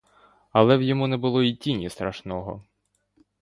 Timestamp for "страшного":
1.89-2.63